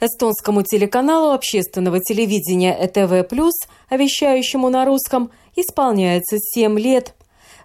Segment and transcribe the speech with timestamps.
[0.00, 3.26] Эстонскому телеканалу общественного телевидения ЭТВ+,
[3.90, 7.14] вещающему на русском, исполняется 7 лет.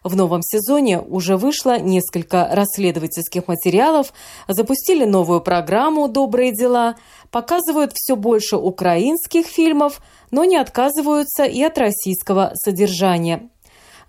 [0.03, 4.13] В новом сезоне уже вышло несколько расследовательских материалов,
[4.47, 6.95] запустили новую программу «Добрые дела»,
[7.29, 10.01] показывают все больше украинских фильмов,
[10.31, 13.49] но не отказываются и от российского содержания.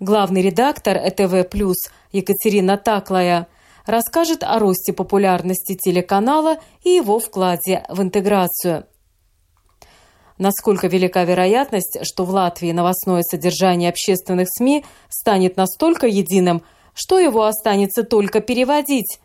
[0.01, 1.47] Главный редактор ЭТВ+,
[2.11, 3.47] Екатерина Таклая,
[3.87, 8.87] расскажет о росте популярности телеканала и его вкладе в интеграцию.
[10.39, 16.63] Насколько велика вероятность, что в Латвии новостное содержание общественных СМИ станет настолько единым,
[16.95, 19.21] что его останется только переводить?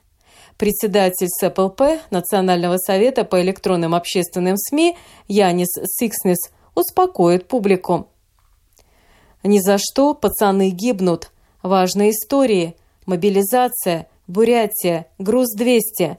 [0.57, 8.09] Председатель СПЛП Национального совета по электронным общественным СМИ Янис Сикснес успокоит публику.
[9.43, 11.31] Ни за что пацаны гибнут.
[11.61, 12.75] Важные истории.
[13.05, 15.07] Мобилизация– Бурятия.
[15.19, 16.17] Груз-200.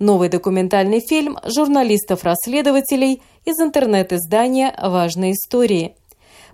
[0.00, 5.96] Новый документальный фильм журналистов-расследователей из интернет-издания «Важные истории».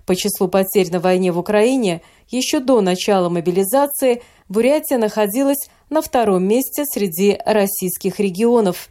[0.05, 6.43] По числу потерь на войне в Украине еще до начала мобилизации Бурятия находилась на втором
[6.43, 8.89] месте среди российских регионов.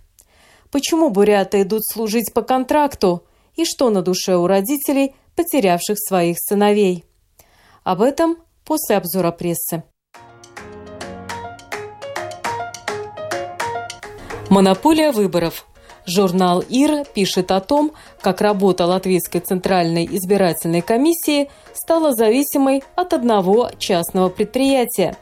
[0.72, 3.24] Почему буряты идут служить по контракту?
[3.54, 7.04] И что на душе у родителей, потерявших своих сыновей?
[7.84, 9.84] Об этом после обзора прессы.
[14.50, 15.64] Монополия выборов.
[16.06, 23.70] Журнал «Ир» пишет о том, как работа Латвийской Центральной избирательной комиссии стала зависимой от одного
[23.78, 25.16] частного предприятия.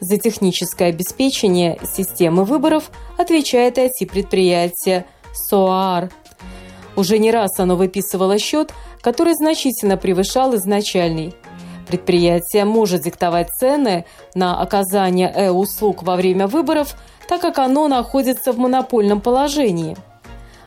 [0.00, 6.10] За техническое обеспечение системы выборов отвечает IT-предприятие «СОАР».
[6.96, 8.72] Уже не раз оно выписывало счет,
[9.02, 11.34] который значительно превышал изначальный.
[11.86, 14.04] Предприятие может диктовать цены
[14.34, 19.96] на оказание э-услуг во время выборов– так как оно находится в монопольном положении.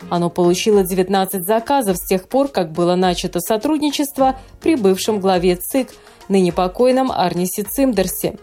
[0.10, 5.90] Оно получило 19 заказов с тех пор, как было начато сотрудничество при бывшем главе ЦИК,
[6.30, 8.38] ныне покойном Арнисе Цимдерсе.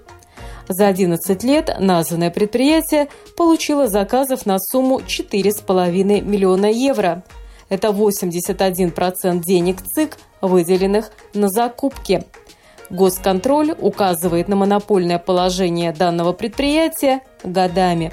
[0.69, 7.23] За 11 лет названное предприятие получило заказов на сумму 4,5 миллиона евро.
[7.69, 12.25] Это 81% денег ЦИК, выделенных на закупки.
[12.91, 18.13] Госконтроль указывает на монопольное положение данного предприятия годами.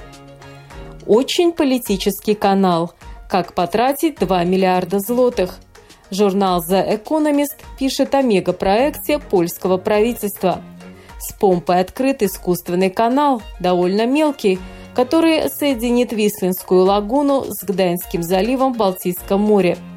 [1.06, 2.94] Очень политический канал.
[3.30, 5.58] Как потратить 2 миллиарда злотых.
[6.12, 10.62] Журнал The Economist пишет о мегапроекте польского правительства.
[11.20, 14.60] С помпой открыт искусственный канал, довольно мелкий,
[14.94, 19.78] который соединит Вислинскую лагуну с Гданьским заливом в Балтийском море–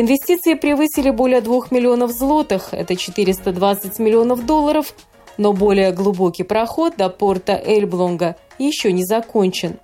[0.00, 4.94] Инвестиции превысили более 2 миллионов злотых, это 420 миллионов долларов,
[5.36, 9.76] но более глубокий проход до порта Эльблонга еще не закончен.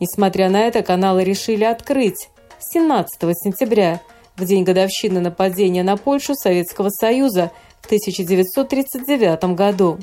[0.00, 4.00] Несмотря на это, каналы решили открыть 17 сентября,
[4.36, 9.98] в день годовщины нападения на Польшу Советского Союза в 1939 году.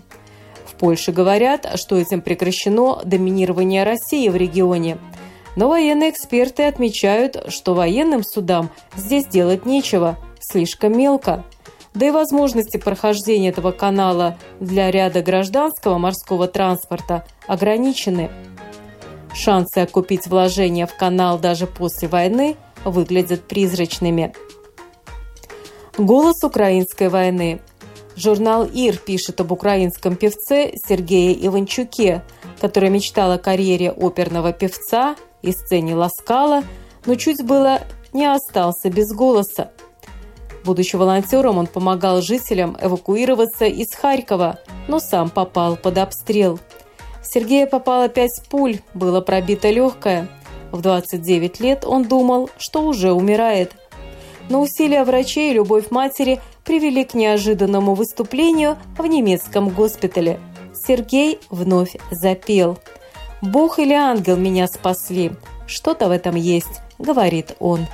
[0.65, 4.97] В Польше говорят, что этим прекращено доминирование России в регионе–
[5.55, 11.43] но военные эксперты отмечают, что военным судам здесь делать нечего, слишком мелко.
[11.93, 18.29] Да и возможности прохождения этого канала для ряда гражданского морского транспорта ограничены.
[19.33, 24.33] Шансы окупить вложения в канал даже после войны выглядят призрачными.
[25.97, 27.61] Голос украинской войны.
[28.17, 32.23] Журнал «Ир» пишет об украинском певце Сергее Иванчуке,
[32.61, 36.63] который мечтал о карьере оперного певца и сцене ласкала,
[37.05, 37.81] но чуть было
[38.13, 39.71] не остался без голоса.
[40.63, 46.59] Будучи волонтером, он помогал жителям эвакуироваться из Харькова, но сам попал под обстрел.
[47.23, 50.27] Сергея попало пять пуль, было пробито легкое.
[50.71, 53.73] В 29 лет он думал, что уже умирает.
[54.49, 60.39] Но усилия врачей и любовь матери привели к неожиданному выступлению в немецком госпитале.
[60.73, 62.79] Сергей вновь запел–
[63.45, 65.33] «Бог или ангел меня спасли?
[65.67, 67.85] Что-то в этом есть»,— говорит он.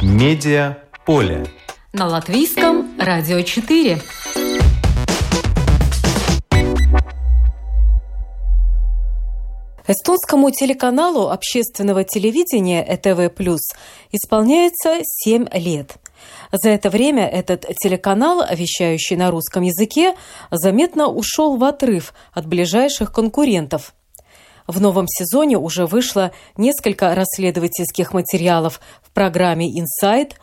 [0.00, 1.46] Медиа поле.
[1.92, 4.00] На латвийском радио 4.
[9.86, 13.34] Эстонскому телеканалу общественного телевидения ЭТВ+,
[14.12, 15.98] исполняется 7 лет.
[16.52, 20.14] За это время этот телеканал, вещающий на русском языке,
[20.50, 23.94] заметно ушел в отрыв от ближайших конкурентов.
[24.66, 30.36] В новом сезоне уже вышло несколько расследовательских материалов в программе «Инсайд»,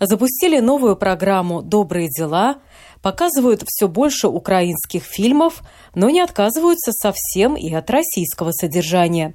[0.00, 2.58] запустили новую программу «Добрые дела»,
[3.02, 5.62] показывают все больше украинских фильмов,
[5.94, 9.34] но не отказываются совсем и от российского содержания.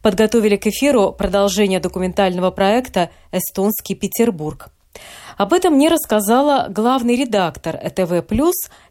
[0.00, 4.70] Подготовили к эфиру продолжение документального проекта «Эстонский Петербург».
[5.36, 8.24] Об этом мне рассказала главный редактор ЭТВ+,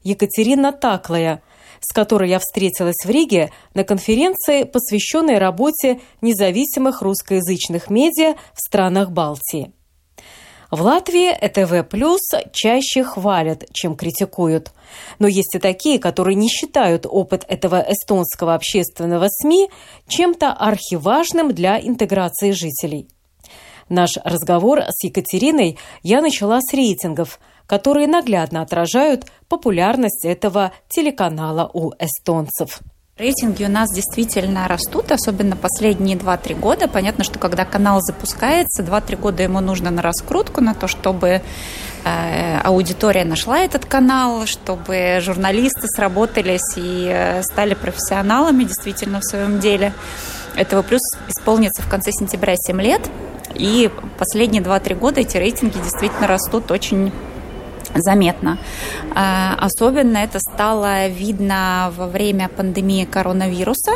[0.04, 1.42] Екатерина Таклая,
[1.80, 9.12] с которой я встретилась в Риге на конференции, посвященной работе независимых русскоязычных медиа в странах
[9.12, 9.72] Балтии.
[10.70, 12.22] В Латвии ЭТВ Плюс
[12.54, 14.72] чаще хвалят, чем критикуют.
[15.20, 19.70] Но есть и такие, которые не считают опыт этого эстонского общественного СМИ
[20.08, 23.10] чем-то архиважным для интеграции жителей.
[23.92, 31.92] Наш разговор с Екатериной я начала с рейтингов, которые наглядно отражают популярность этого телеканала у
[32.00, 32.80] эстонцев.
[33.18, 36.88] Рейтинги у нас действительно растут, особенно последние 2-3 года.
[36.88, 41.42] Понятно, что когда канал запускается, 2-3 года ему нужно на раскрутку, на то, чтобы
[42.06, 49.60] э, аудитория нашла этот канал, чтобы журналисты сработались и э, стали профессионалами действительно в своем
[49.60, 49.94] деле.
[50.56, 53.02] Этого плюс исполнится в конце сентября 7 лет.
[53.56, 57.12] И последние 2-3 года эти рейтинги действительно растут очень
[57.96, 58.58] заметно.
[59.16, 63.94] А, особенно это стало видно во время пандемии коронавируса.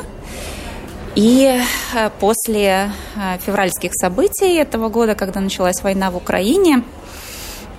[1.15, 1.61] И
[1.93, 6.83] э, после э, февральских событий этого года, когда началась война в Украине,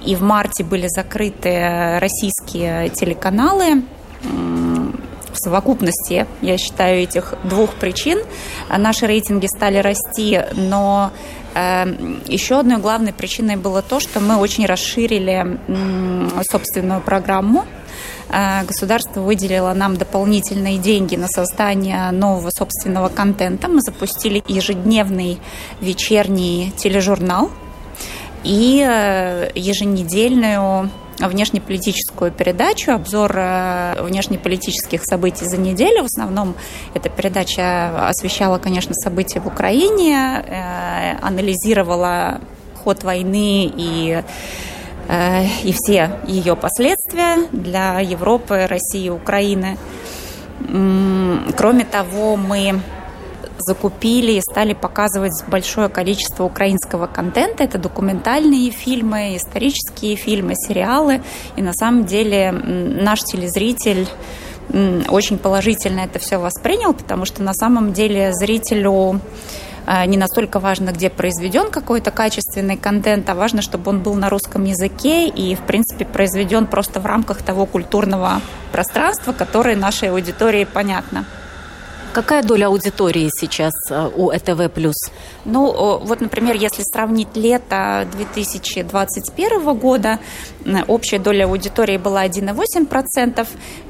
[0.07, 3.83] и в марте были закрыты российские телеканалы,
[5.37, 8.19] в совокупности, я считаю, этих двух причин
[8.69, 11.13] наши рейтинги стали расти, но
[11.57, 15.59] Эм, Еще одной главной причиной было то, что мы очень расширили
[16.51, 17.65] собственную программу.
[18.29, 23.69] Э, государство выделило нам дополнительные деньги на создание нового собственного контента.
[23.69, 25.39] Мы запустили ежедневный
[25.81, 27.51] вечерний тележурнал
[28.45, 36.03] и э, еженедельную внешнеполитическую передачу, обзор э, внешнеполитических событий за неделю.
[36.03, 36.55] В основном
[36.95, 42.41] эта передача освещала, конечно, события в Украине, э, анализировала
[42.85, 44.23] ход войны и
[45.09, 49.79] э, и все ее последствия для Европы, России, Украины.
[51.57, 52.81] Кроме того, мы
[53.59, 57.65] закупили и стали показывать большое количество украинского контента.
[57.65, 61.23] Это документальные фильмы, исторические фильмы, сериалы.
[61.57, 64.07] И на самом деле наш телезритель
[65.09, 69.21] очень положительно это все воспринял, потому что на самом деле зрителю
[69.87, 74.29] а, не настолько важно, где произведен какой-то качественный контент, а важно, чтобы он был на
[74.29, 78.41] русском языке и, в принципе, произведен просто в рамках того культурного
[78.73, 81.25] пространства, которое нашей аудитории понятно.
[82.13, 84.71] Какая доля аудитории сейчас э, у ЭТВ+.
[85.45, 90.19] Ну, вот, например, если сравнить лето 2021 года,
[90.89, 93.47] общая доля аудитории была 1,8%,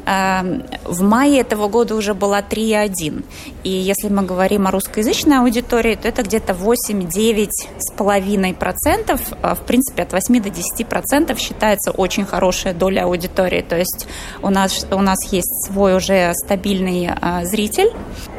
[0.07, 3.25] эм, в мае этого года уже была 3,1%.
[3.65, 9.21] И если мы говорим о русскоязычной аудитории, то это где-то 8-9,5%.
[9.43, 13.63] А, в принципе, от 8 до 10% считается очень хорошая доля аудитории.
[13.63, 14.07] То есть
[14.43, 17.91] у нас, у нас есть свой уже стабильный а, зритель,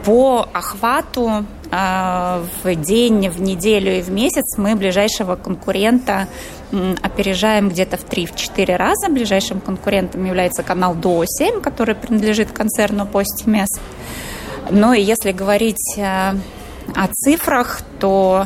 [0.04, 6.28] по охвату а, в день, в неделю и в месяц мы ближайшего конкурента
[7.02, 9.10] опережаем где-то в 3-4 раза.
[9.10, 13.70] Ближайшим конкурентом является канал ДО-7, который принадлежит концерну Постимес.
[14.70, 16.36] Но и если говорить а,
[16.96, 18.46] о цифрах, то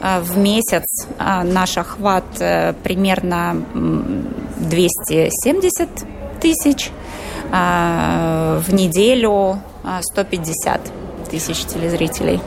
[0.00, 0.86] а, в месяц
[1.18, 3.62] наш охват э, примерно
[4.56, 5.88] 270
[6.40, 6.90] тысяч,
[7.50, 9.60] в неделю
[10.00, 10.80] 150
[11.30, 12.40] тысяч телезрителей.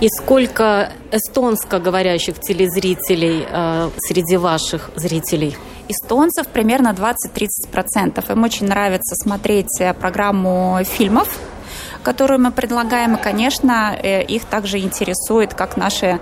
[0.00, 5.56] И сколько эстонско говорящих телезрителей э, среди ваших зрителей?
[5.88, 8.32] Эстонцев примерно 20-30%.
[8.32, 11.28] Им очень нравится смотреть э, программу фильмов
[12.02, 13.16] которую мы предлагаем.
[13.16, 16.18] И, конечно, э, их также интересует, как наши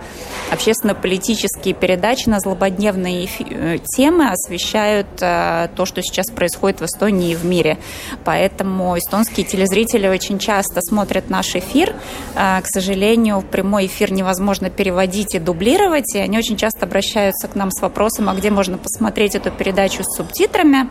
[0.50, 7.34] общественно-политические передачи на злободневные э, темы освещают э, то, что сейчас происходит в Эстонии и
[7.34, 7.78] в мире.
[8.24, 11.94] Поэтому эстонские телезрители очень часто смотрят наш эфир.
[12.34, 17.70] К сожалению, прямой эфир невозможно переводить и дублировать, и они очень часто обращаются к нам
[17.70, 20.88] с вопросом, а где можно посмотреть эту передачу с субтитрами.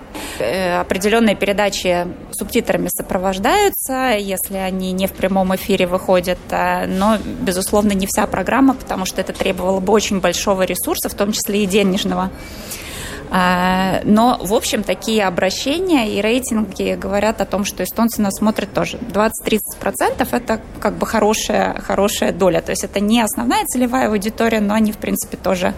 [0.79, 8.05] Определенные передачи субтитрами сопровождаются, если они они не в прямом эфире выходят, но, безусловно, не
[8.05, 12.29] вся программа, потому что это требовало бы очень большого ресурса, в том числе и денежного.
[13.29, 18.71] А, но, в общем, такие обращения и рейтинги говорят о том, что эстонцы нас смотрят
[18.73, 18.97] тоже.
[18.97, 22.61] 20-30% это как бы хорошая, хорошая доля.
[22.61, 25.73] То есть это не основная целевая аудитория, но они, в принципе, тоже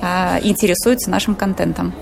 [0.00, 1.92] а, интересуются нашим контентом.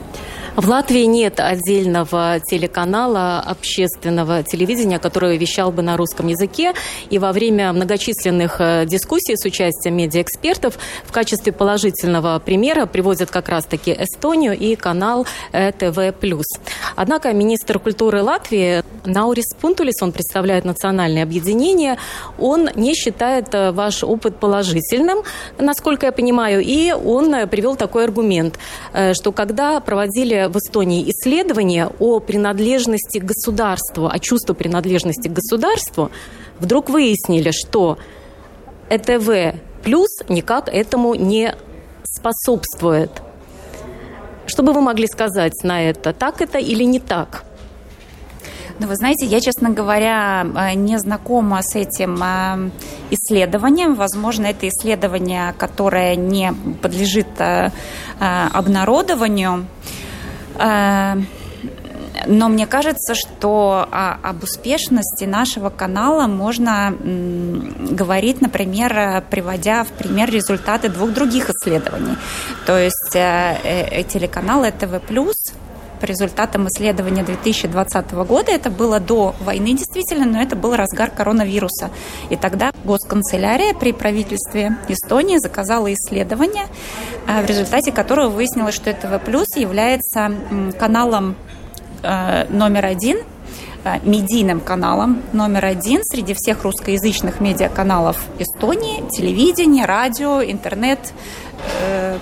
[0.56, 6.74] В Латвии нет отдельного телеканала общественного телевидения, который вещал бы на русском языке.
[7.08, 13.48] И во время многочисленных э, дискуссий с участием медиаэкспертов в качестве положительного примера приводят как
[13.48, 16.12] раз-таки Эстонию и канал э, ТВ+.
[16.96, 21.96] Однако министр культуры Латвии Наурис Пунтулис, он представляет национальное объединение,
[22.38, 25.20] он не считает э, ваш опыт положительным,
[25.58, 28.58] насколько я понимаю, и он привел такой аргумент,
[29.12, 36.10] что когда проводили в Эстонии исследования о принадлежности к государству, о чувстве принадлежности к государству,
[36.58, 37.98] вдруг выяснили, что
[38.88, 41.54] ЭТВ плюс никак этому не
[42.04, 43.22] способствует.
[44.46, 46.12] Что бы вы могли сказать на это?
[46.12, 47.44] Так это или не так?
[48.80, 52.70] Ну, вы знаете, я, честно говоря, э, не знакома с этим э,
[53.10, 53.94] исследованием.
[53.94, 57.70] Возможно, это исследование, которое не подлежит э,
[58.18, 59.66] обнародованию.
[60.60, 61.16] Э,
[62.26, 66.94] но мне кажется, что об успешности нашего канала можно
[67.90, 72.16] говорить, например, приводя в пример результаты двух других исследований.
[72.66, 75.00] То есть э, э, телеканал ТВ+,
[76.00, 78.50] по результатам исследования 2020 года.
[78.50, 81.90] Это было до войны действительно, но это был разгар коронавируса.
[82.30, 86.64] И тогда госканцелярия при правительстве Эстонии заказала исследование,
[87.26, 89.10] э, в результате которого выяснилось, что ТВ
[89.56, 90.32] является
[90.78, 91.36] каналом
[92.02, 93.18] э, номер один
[93.84, 100.98] э, медийным каналом номер один среди всех русскоязычных медиаканалов Эстонии, телевидение, радио, интернет,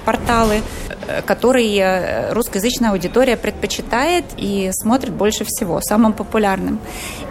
[0.05, 0.63] порталы.
[1.09, 6.81] Э, который э, русскоязычная аудитория предпочитает и смотрит больше всего, самым популярным.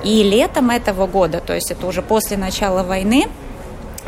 [0.03, 3.27] И летом этого года, то есть это уже после начала войны,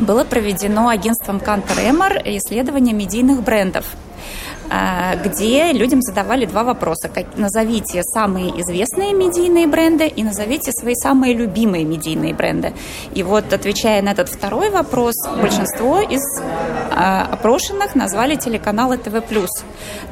[0.00, 3.84] было проведено агентством Кантер Эмор исследование медийных брендов–
[5.24, 7.10] где людям задавали два вопроса.
[7.36, 12.72] Назовите самые известные медийные бренды и назовите свои самые любимые медийные бренды.
[13.14, 16.22] И вот, отвечая на этот второй вопрос, большинство из
[16.92, 19.22] а, опрошенных назвали телеканалы ТВ+.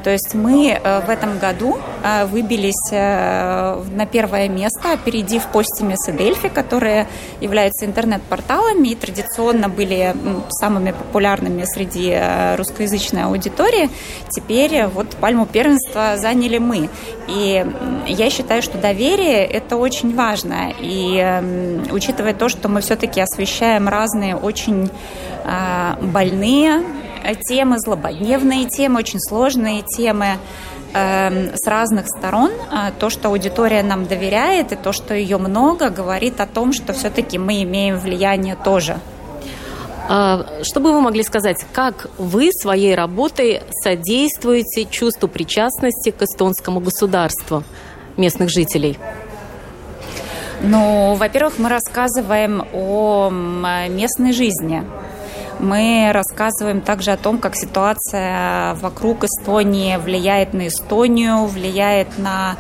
[0.03, 6.09] То есть мы а, в этом году а, выбились а, на первое место, опередив Постимес
[6.09, 7.07] и Дельфи, которые
[7.41, 10.15] являются интернет-порталами и традиционно были
[10.51, 13.89] самыми популярными среди а, русскоязычной аудитории.
[14.31, 16.89] Теперь теперь вот пальму первенства заняли мы.
[17.29, 17.65] И
[18.07, 20.73] я считаю, что доверие– это очень важно.
[20.81, 24.91] И э, учитывая то, что мы все-таки освещаем разные очень
[25.45, 26.83] э, больные
[27.47, 30.39] темы, злободневные темы, очень сложные темы,
[30.95, 32.51] эм, с разных сторон.
[32.71, 36.93] А то, что аудитория нам доверяет, и то, что ее много, говорит о том, что
[36.93, 38.99] все-таки мы имеем влияние тоже.
[40.11, 46.81] А, что бы вы могли сказать, как вы своей работой содействуете чувству причастности к эстонскому
[46.81, 47.63] государству
[48.17, 48.99] местных жителей?
[50.63, 54.83] Ну, во-первых, мы рассказываем о местной жизни.
[55.61, 62.57] Мы рассказываем также о том, как ситуация вокруг Эстонии влияет на Эстонию, влияет на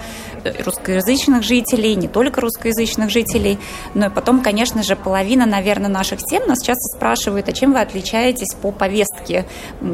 [0.65, 3.59] русскоязычных жителей, не только русскоязычных жителей,
[3.95, 7.81] но и потом, конечно же, половина, наверное, наших тем нас часто спрашивают, а чем вы
[7.81, 9.47] отличаетесь по повестке,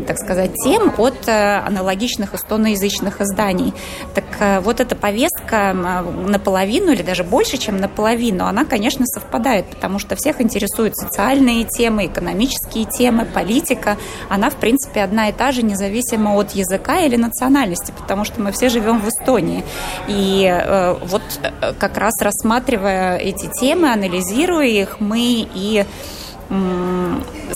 [0.07, 3.73] так сказать, тем от э, аналогичных эстоноязычных изданий.
[4.15, 9.99] Так э, вот эта повестка наполовину или даже больше, чем наполовину, она, конечно, совпадает, потому
[9.99, 13.97] что всех интересуют социальные темы, экономические темы, политика.
[14.29, 18.53] Она, в принципе, одна и та же, независимо от языка или национальности, потому что мы
[18.53, 19.65] все живем в Эстонии.
[20.09, 25.85] И э, вот э, как раз рассматривая эти темы, анализируя их, мы и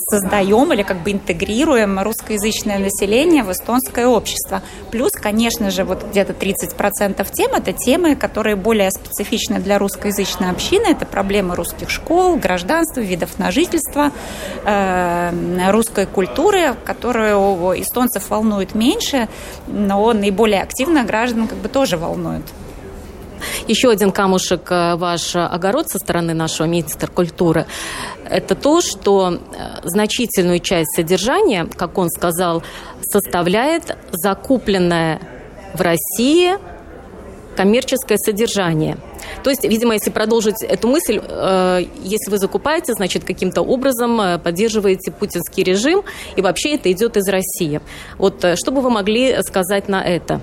[0.09, 4.61] создаем или как бы интегрируем русскоязычное население в эстонское общество.
[4.91, 10.87] Плюс, конечно же, вот где-то 30% тем– это темы, которые более специфичны для русскоязычной общины.
[10.87, 14.11] Это проблемы русских школ, гражданства, видов на жительство,
[14.65, 19.27] э, русской культуры, которую эстонцев волнует меньше,
[19.67, 22.43] но наиболее активно граждан как бы тоже волнует.
[23.67, 27.65] Еще один камушек э, ваш огород со стороны нашего министра культуры–
[28.29, 29.37] это то, что э,
[29.83, 32.63] значительную часть содержания, как он сказал,
[33.01, 35.19] составляет закупленное
[35.73, 36.55] в России
[37.55, 38.97] коммерческое содержание–
[39.43, 45.11] То есть, видимо, если продолжить эту мысль, э, если вы закупаете, значит, каким-то образом поддерживаете
[45.11, 46.03] путинский режим,
[46.35, 47.81] и вообще это идет из России.
[48.17, 50.41] Вот что бы вы могли сказать на это?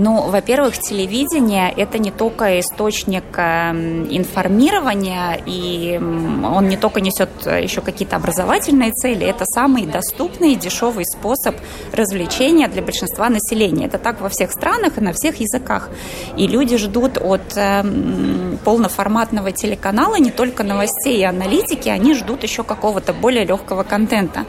[0.00, 7.64] Ну, во-первых, телевидение– это не только источник эм, информирования, и он не только несет э,
[7.64, 11.56] еще какие-то образовательные цели, это самый доступный и дешевый способ
[11.92, 13.86] развлечения для большинства населения.
[13.86, 15.90] Это так во всех странах и на всех языках.
[16.36, 22.62] И люди ждут от эм, полноформатного телеканала не только новостей и аналитики, они ждут еще
[22.62, 24.44] какого-то более легкого контента.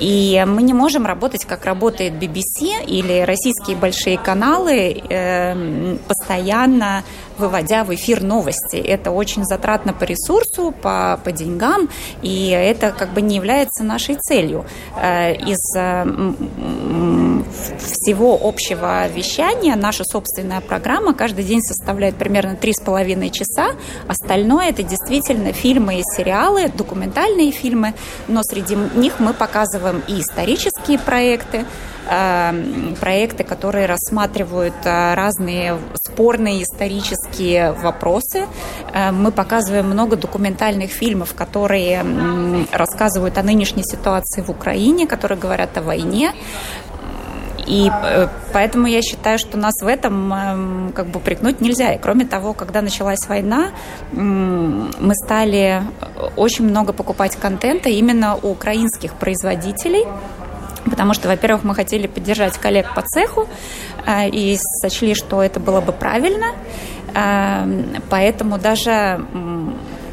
[0.00, 7.04] И мы не можем работать, как работает BBC или российские большие каналы, э, постоянно
[7.40, 8.76] выводя в эфир новости.
[8.76, 11.88] Это очень затратно по ресурсу, по, по деньгам,
[12.22, 14.64] и это как бы не является нашей целью.
[14.96, 16.04] Э, из э,
[17.78, 23.70] всего общего вещания наша собственная программа каждый день составляет примерно 3,5 часа.
[24.06, 27.94] Остальное это действительно фильмы и сериалы, документальные фильмы,
[28.28, 31.64] но среди них мы показываем и исторические проекты,
[33.00, 38.46] проекты, которые рассматривают э, разные спорные исторические вопросы.
[38.92, 42.04] Э, мы показываем много документальных фильмов, которые
[42.72, 46.32] рассказывают о нынешней ситуации в Украине, которые говорят о войне.
[47.66, 51.92] И э, поэтому я считаю, что нас в этом эм, как бы прикнуть нельзя.
[51.92, 53.70] И кроме того, когда началась война,
[54.12, 55.82] мы стали
[56.36, 60.04] очень много покупать контента именно у украинских производителей
[60.84, 63.48] потому что, во-первых, мы хотели поддержать коллег по цеху
[64.06, 66.52] э, и сочли, что это было бы правильно.
[67.14, 67.64] Э,
[68.08, 69.24] поэтому даже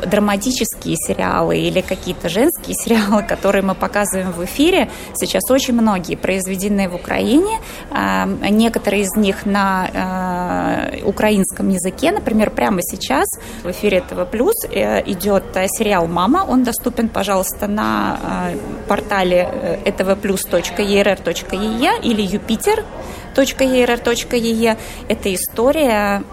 [0.05, 6.87] драматические сериалы или какие-то женские сериалы, которые мы показываем в эфире, сейчас очень многие произведены
[6.89, 7.59] в Украине.
[7.91, 12.11] А, некоторые из них на а, украинском языке.
[12.11, 13.27] Например, прямо сейчас
[13.63, 16.45] в эфире ТВ Плюс э, идет сериал «Мама».
[16.47, 18.51] Он доступен, пожалуйста, на а,
[18.87, 24.77] портале tvplus.err.ee или Юпитер.err.ee.
[25.07, 26.23] Это история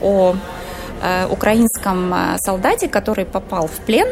[0.00, 0.34] о Э,
[1.30, 4.08] украинском э, солдате, который попал в плен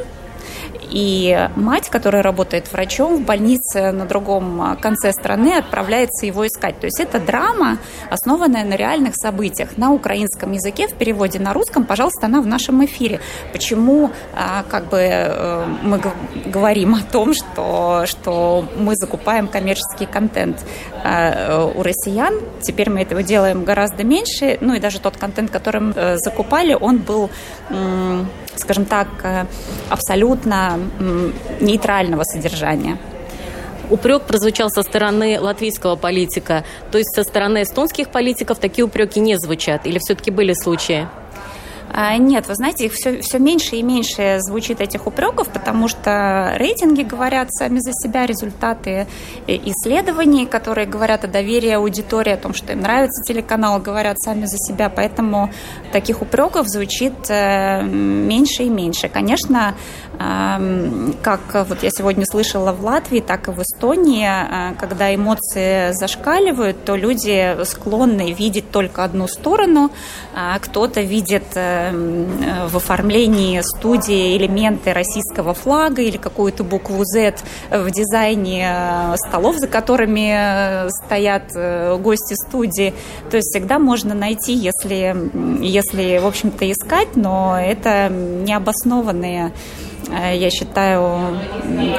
[0.91, 6.79] и мать, которая работает врачом в больнице на другом а, конце страны, отправляется его искать.
[6.81, 7.79] То есть это драма,
[8.11, 12.85] основанная на реальных событиях на украинском языке, в переводе на русском, пожалуйста, она в нашем
[12.85, 13.21] эфире.
[13.53, 16.01] Почему а, как бы э, мы
[16.47, 20.65] говорим о том, что, что мы закупаем коммерческий контент
[21.05, 25.81] а, у россиян, теперь мы этого делаем гораздо меньше, ну и даже тот контент, который
[25.81, 27.31] мы э, закупали, он был
[28.57, 29.47] скажем так, э,
[29.89, 30.79] абсолютно
[31.61, 32.99] нейтрального содержания.
[33.91, 36.65] Упрек прозвучал со стороны латвийского политика.
[36.91, 39.87] То есть со стороны эстонских политиков такие упреки не звучат?
[39.87, 41.09] Или все-таки были случаи?
[41.95, 46.55] А, нет, вы знаете, их все, все меньше и меньше звучит этих упреков, потому что
[46.57, 49.07] рейтинги говорят сами за себя, результаты
[49.47, 54.57] исследований, которые говорят о доверии аудитории, о том, что им нравится телеканал, говорят сами за
[54.57, 55.51] себя, поэтому
[55.93, 59.09] таких упреков звучит э, меньше и меньше.
[59.09, 59.75] Конечно,
[60.19, 66.85] как вот я сегодня слышала в Латвии, так и в Эстонии, э, когда эмоции зашкаливают,
[66.85, 69.91] то люди склонны видеть только одну сторону,
[70.35, 77.37] а кто-то видит э, в оформлении студии элементы российского флага или какую-то букву Z
[77.71, 81.53] в дизайне э, столов, за которыми стоят
[82.01, 82.95] гости студии.
[83.31, 85.17] То есть всегда можно найти, если,
[85.63, 89.53] если в общем-то, искать, но это необоснованные
[90.11, 91.39] Э, я считаю,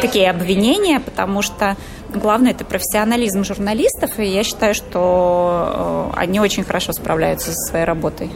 [0.02, 1.76] такие обвинения, потому что
[2.14, 7.86] главное это профессионализм журналистов, и я считаю, что э, они очень хорошо справляются со своей
[7.86, 8.30] работой.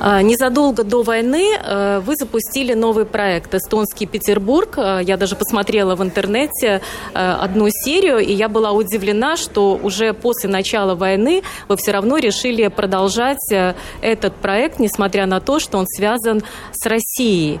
[0.00, 4.76] А, незадолго до войны э, вы запустили новый проект «Эстонский Петербург».
[4.76, 6.80] Я даже посмотрела в интернете
[7.14, 12.68] одну серию, и я была удивлена, что уже после начала войны вы все равно решили
[12.68, 13.52] продолжать
[14.00, 17.60] этот проект, несмотря на то, что он связан с Россией.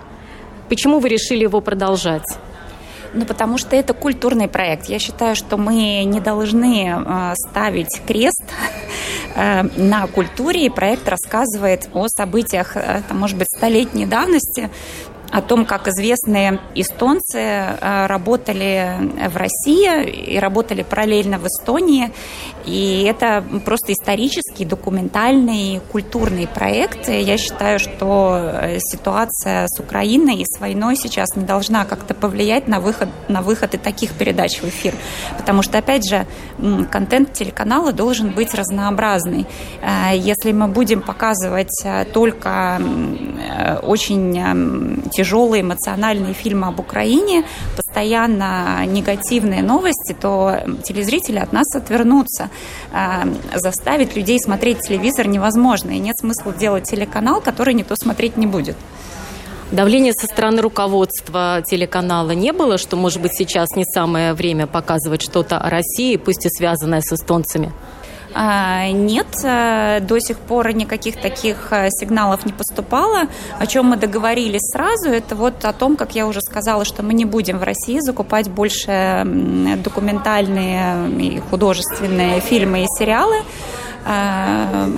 [0.68, 2.38] Почему вы решили его продолжать?
[3.14, 4.86] Ну, потому что это культурный проект.
[4.86, 8.78] Я считаю, что мы не должны э, ставить крест э,
[9.34, 10.66] на культуре.
[10.66, 14.70] И проект рассказывает о событиях, э, может быть, столетней давности,
[15.30, 18.94] о том, как известные эстонцы э, работали
[19.28, 22.12] в России и работали параллельно в Эстонии.
[22.64, 27.08] И это просто исторический, документальный, культурный проект.
[27.08, 32.66] Я считаю, что э, ситуация с Украиной и с войной сейчас не должна как-то повлиять
[32.66, 34.94] на выход, на выход и таких передач в эфир.
[35.36, 36.26] Потому что, опять же,
[36.90, 39.46] контент телеканала должен быть разнообразный.
[39.82, 42.80] Э, если мы будем показывать только
[43.82, 47.42] очень тяжелые эмоциональные фильмы об Украине,
[47.76, 52.50] постоянно негативные новости, то телезрители от нас отвернутся.
[52.92, 58.46] А, заставить людей смотреть телевизор невозможно, и нет смысла делать телеканал, который никто смотреть не
[58.46, 58.76] будет.
[59.72, 65.20] Давления со стороны руководства телеканала не было, что, может быть, сейчас не самое время показывать
[65.20, 67.72] что-то о России, пусть и связанное с эстонцами?
[68.34, 73.22] А, нет, э, до сих пор никаких таких э, сигналов не поступало.
[73.58, 77.14] О чем мы договорились сразу, это вот о том, как я уже сказала, что мы
[77.14, 79.22] не будем в России закупать больше
[79.82, 83.36] документальные и художественные фильмы и сериалы
[84.04, 84.88] а,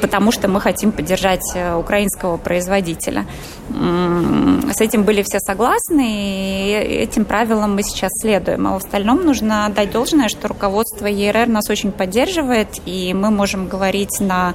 [0.00, 3.26] потому что мы хотим поддержать э, украинского производителя.
[3.70, 8.66] С этим были все согласны, и этим правилам мы сейчас следуем.
[8.66, 13.68] А в остальном нужно отдать должное, что руководство ЕРР нас очень поддерживает, и мы можем
[13.68, 14.54] говорить на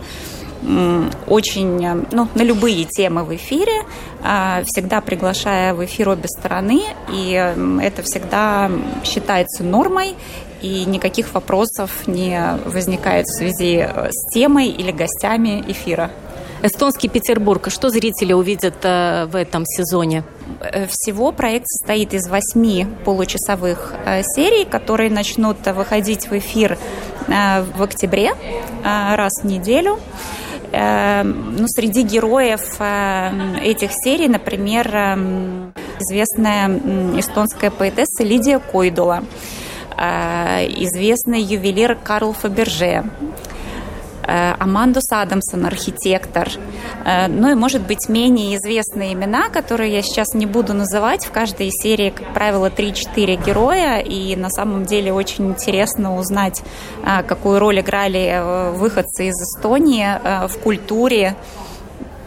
[1.27, 3.84] очень, э, ну, на любые темы в эфире,
[4.23, 7.32] а, всегда приглашая в эфир обе стороны, и
[7.82, 8.69] это всегда
[9.04, 10.15] считается нормой,
[10.62, 16.12] и никаких вопросов не возникает в связи э, с темой или гостями эфира.
[16.63, 17.69] Эстонский Петербург.
[17.71, 20.24] Что зрители увидят э, в этом сезоне?
[20.60, 23.93] Э, всего проект состоит из восьми получасовых
[24.36, 26.78] серий, которые начнут выходить в эфир
[27.28, 28.34] в октябре
[28.84, 30.00] раз в неделю.
[30.74, 32.62] Ну, среди героев
[33.62, 34.88] этих серий, например,
[36.00, 36.67] известная
[37.19, 39.61] эстонская поэтесса Лидия Койдула– Э,
[39.97, 43.04] известный ювелир Карл Фаберже,
[44.23, 46.49] э, Амандус Адамсон, архитектор.
[47.06, 51.25] Э, ну и, может быть, менее известные имена, которые я сейчас не буду называть.
[51.25, 53.99] В каждой серии, как правило, 3-4 героя.
[53.99, 56.62] И на самом деле очень интересно узнать,
[57.27, 61.36] какую роль играли выходцы из Эстонии в культуре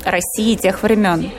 [0.05, 1.31] России тех времен.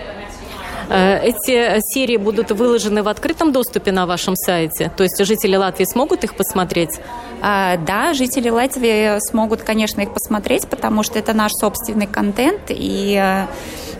[0.89, 4.91] Э, эти серии будут выложены в открытом доступе на вашем сайте?
[4.95, 6.99] То есть жители Латвии смогут их посмотреть?
[7.41, 13.15] А, да, жители Латвии смогут, конечно, их посмотреть, потому что это наш собственный контент, и
[13.21, 13.47] э,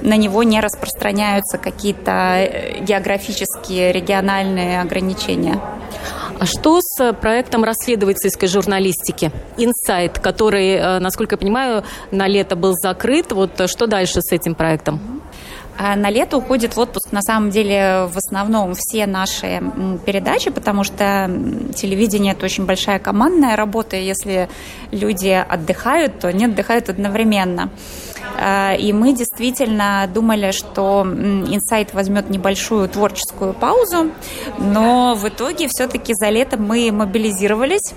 [0.01, 5.59] на него не распространяются какие-то э, географические, региональные ограничения.
[6.37, 13.31] А что с проектом расследовательской журналистики «Инсайт», который, насколько я понимаю, на лето был закрыт?
[13.31, 15.14] Вот что дальше с этим проектом?
[15.77, 19.61] А на лето уходит в отпуск на самом деле в основном все наши
[20.05, 21.29] передачи, потому что
[21.75, 24.49] телевидение это очень большая командная работа, и если
[24.91, 27.69] люди отдыхают, то не отдыхают одновременно.
[28.37, 34.11] А, и мы действительно думали, что инсайт возьмет небольшую творческую паузу,
[34.57, 37.93] но в итоге все-таки за лето мы мобилизировались,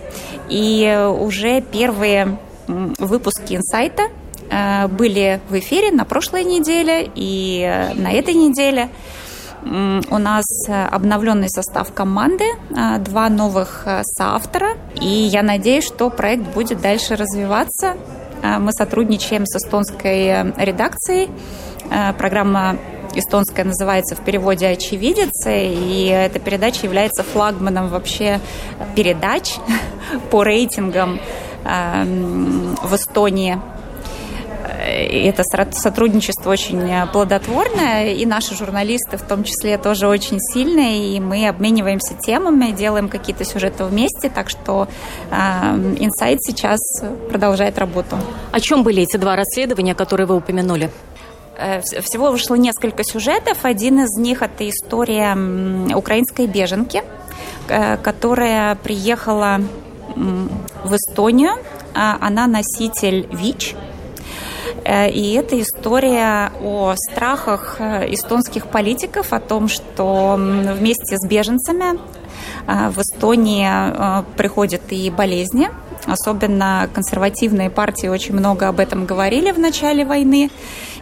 [0.49, 4.09] и уже первые выпуски инсайта
[4.51, 8.89] были в эфире на прошлой неделе и э, на этой неделе.
[9.61, 16.81] У нас обновленный состав команды, э, два новых соавтора, и я надеюсь, что проект будет
[16.81, 17.97] дальше развиваться.
[18.43, 21.29] Мы сотрудничаем с эстонской редакцией.
[22.19, 22.77] Программа
[23.17, 28.39] эстонская называется в переводе «Очевидец», и эта передача является флагманом вообще
[28.95, 29.57] передач
[30.31, 31.19] по рейтингам
[31.65, 33.59] в Эстонии
[34.89, 41.21] это сотрудничество очень э, плодотворное, и наши журналисты в том числе тоже очень сильные, и
[41.21, 44.89] мы обмениваемся темами, делаем какие-то сюжеты вместе, так что
[45.31, 46.81] Инсайт сейчас
[47.29, 48.17] продолжает работу.
[48.53, 50.91] О чем были эти два расследования, которые вы упомянули?
[51.59, 53.59] Э, всего вышло несколько сюжетов.
[53.65, 55.37] Один из них– это история
[55.95, 57.03] украинской беженки,
[57.69, 59.61] э, которая приехала
[60.17, 61.53] в Эстонию.
[61.95, 63.88] А, она носитель ВИЧ– Э,
[64.85, 71.99] и это история о страхах э, эстонских политиков, о том, что вместе с беженцами
[72.67, 73.69] э, в Эстонии
[74.37, 75.71] приходят и болезни.
[76.07, 80.51] Особенно консервативные партии очень много об этом говорили в начале войны.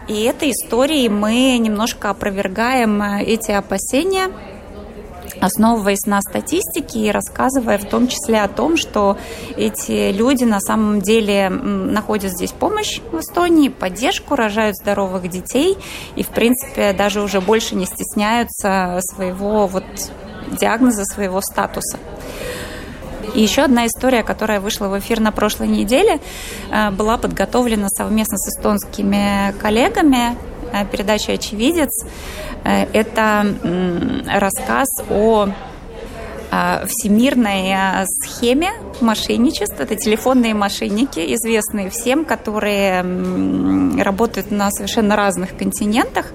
[0.07, 4.31] И этой историей мы немножко опровергаем эти опасения
[5.41, 9.17] основываясь на статистике и рассказывая в том числе о том, что
[9.55, 15.77] эти люди на самом деле находят здесь помощь в Эстонии, поддержку, рожают здоровых детей
[16.15, 19.85] и, в принципе, даже уже больше не стесняются своего вот
[20.59, 21.97] диагноза, своего статуса.
[23.33, 26.19] И еще одна история, которая вышла в эфир на прошлой неделе,
[26.71, 30.35] э, была подготовлена совместно с эстонскими коллегами
[30.91, 31.89] передача «Очевидец».
[32.63, 33.45] Э, это
[34.27, 35.49] рассказ о
[36.87, 39.83] всемирной схеме мошенничества.
[39.83, 43.01] Это телефонные мошенники, известные всем, которые
[44.01, 46.27] работают на совершенно разных континентах.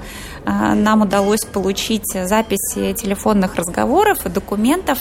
[0.45, 4.99] Нам удалось получить записи телефонных разговоров и документов,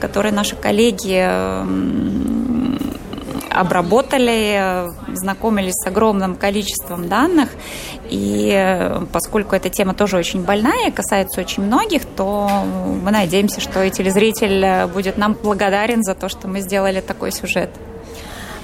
[0.00, 1.28] которые наши коллеги
[3.54, 7.50] обработали, знакомились с огромным количеством данных.
[8.10, 12.48] И э, поскольку эта тема тоже очень больная и касается очень многих, то
[13.02, 17.70] мы надеемся, что и телезритель будет нам благодарен за то, что мы сделали такой сюжет.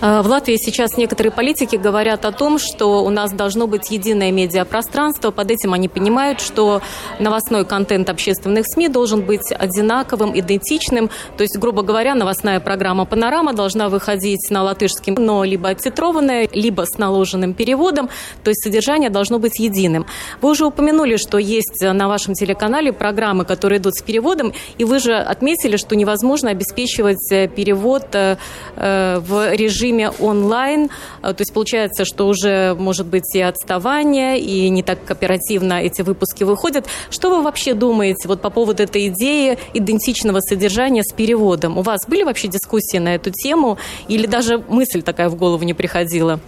[0.01, 4.33] Э, в Латвии сейчас некоторые политики говорят о том, что у нас должно быть единое
[4.33, 5.31] медиапространство.
[5.31, 6.81] Под этим они понимают, что
[7.19, 11.11] новостной контент общественных СМИ должен быть одинаковым, идентичным.
[11.37, 16.83] То есть, грубо говоря, новостная программа «Панорама» должна выходить на латышском, но либо оттитрованная, либо
[16.87, 18.09] с наложенным переводом.
[18.43, 20.07] То есть содержание должно быть единым.
[20.41, 24.99] Вы уже упомянули, что есть на вашем телеканале программы, которые идут с переводом, и вы
[24.99, 28.37] же отметили, что невозможно обеспечивать э, перевод э,
[28.77, 30.91] в режиме режиме онлайн.
[31.23, 36.03] Э, то есть получается, что уже может быть и отставание, и не так оперативно эти
[36.03, 36.87] выпуски выходят.
[37.11, 41.79] Что вы вообще думаете вот по поводу этой идеи идентичного содержания с переводом?
[41.79, 45.75] У вас были вообще дискуссии на эту тему или даже мысль такая в голову не
[45.75, 46.41] приходила?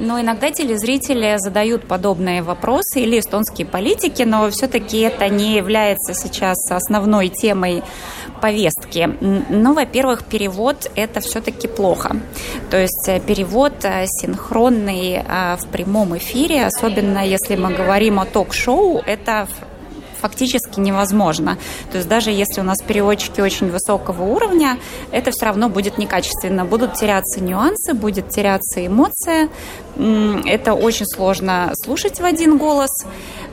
[0.00, 6.56] Но иногда телезрители задают подобные вопросы или эстонские политики, но все-таки это не является сейчас
[6.70, 7.82] основной темой
[8.40, 9.10] повестки.
[9.20, 12.16] Ну, во-первых, перевод– это все-таки плохо.
[12.70, 18.24] То есть э, перевод э, синхронный э, в прямом эфире, особенно если мы говорим о
[18.24, 19.46] ток-шоу, это
[20.20, 21.58] фактически невозможно.
[21.90, 24.78] То есть даже если у нас переводчики очень высокого уровня,
[25.12, 26.64] это все равно будет некачественно.
[26.64, 29.48] Будут теряться нюансы, будет теряться эмоция.
[29.96, 32.90] Это очень сложно слушать в один голос.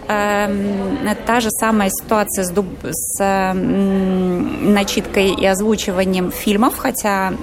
[0.08, 2.68] Эм, та же самая ситуация с, дуб...
[2.84, 7.34] с начиткой и озвучиванием фильмов, хотя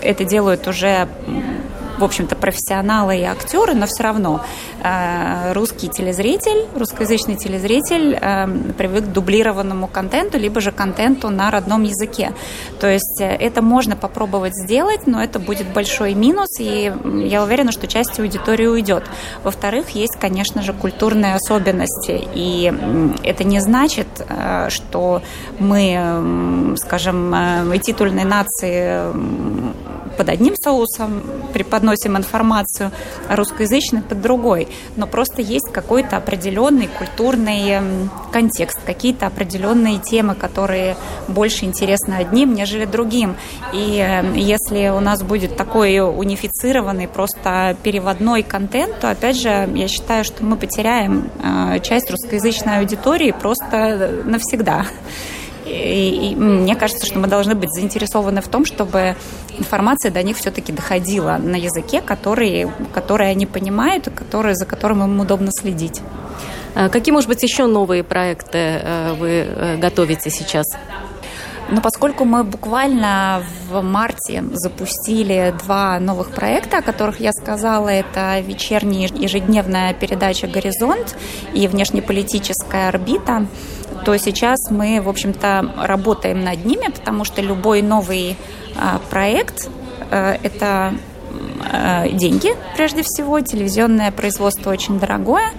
[0.00, 1.08] это делают уже
[2.00, 4.40] в общем-то, профессионалы и актеры, но все равно
[4.82, 11.82] э, русский телезритель, русскоязычный телезритель э, привык к дублированному контенту, либо же контенту на родном
[11.82, 12.32] языке.
[12.80, 16.92] То есть э, это можно попробовать сделать, но это будет большой минус, и
[17.24, 19.04] я уверена, что часть аудитории уйдет.
[19.44, 22.72] Во-вторых, есть, конечно же, культурные особенности, и
[23.22, 24.08] это не значит,
[24.68, 25.22] что
[25.58, 27.34] мы, скажем,
[27.82, 29.02] титульной нации
[30.16, 32.90] под одним соусом преподносим информацию,
[33.28, 34.68] а русскоязычный под другой.
[34.96, 40.96] Но просто есть какой-то определенный культурный эм, контекст, какие-то определенные темы, которые
[41.28, 43.36] больше интересны одним, нежели другим.
[43.72, 49.88] И эм, если у нас будет такой унифицированный, просто переводной контент, то, опять же, я
[49.88, 54.86] считаю, что мы потеряем э, часть русскоязычной аудитории просто навсегда.
[55.70, 59.16] И, и мне кажется, что мы должны быть заинтересованы в том, чтобы
[59.58, 65.20] информация до них все-таки доходила на языке, который, который они понимают, который, за которым им
[65.20, 66.00] удобно следить.
[66.74, 70.66] А какие, может быть, еще новые проекты э, вы э, готовите сейчас?
[71.70, 78.40] Но поскольку мы буквально в марте запустили два новых проекта, о которых я сказала, это
[78.40, 81.16] вечерняя ежедневная передача «Горизонт»
[81.54, 83.46] и внешнеполитическая орбита,
[84.04, 88.36] то сейчас мы, в общем-то, работаем над ними, потому что любой новый
[88.76, 89.68] а, проект
[90.10, 90.94] а,– это
[91.70, 93.40] а, деньги, прежде всего.
[93.40, 95.50] Телевизионное производство очень дорогое,